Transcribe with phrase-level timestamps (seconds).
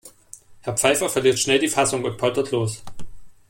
[0.61, 2.81] Herr Pfeiffer verliert schnell die Fassung und poltert los.